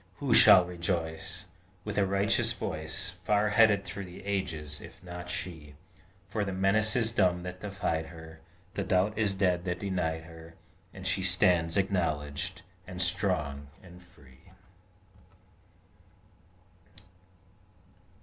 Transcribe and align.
Who 0.15 0.33
shall 0.33 0.65
rejoice 0.65 1.45
With 1.85 1.95
a 1.99 2.07
righteous 2.07 2.53
voice, 2.53 3.19
Far 3.23 3.51
heard 3.51 3.85
through 3.85 4.05
the 4.05 4.25
ages, 4.25 4.81
if 4.81 5.03
not 5.03 5.29
she? 5.29 5.75
For 6.27 6.43
the 6.43 6.51
menace 6.51 6.95
is 6.95 7.11
dumb 7.11 7.43
that 7.43 7.59
defied 7.59 8.07
her, 8.07 8.39
The 8.73 8.83
doubt 8.83 9.15
is 9.15 9.35
dead 9.35 9.63
that 9.65 9.77
denied 9.79 10.23
her, 10.23 10.55
And 10.91 11.05
she 11.05 11.21
stands 11.21 11.77
acknowledged, 11.77 12.63
and 12.87 12.99
strong, 12.99 13.67
and 13.83 14.01
free! 14.01 14.49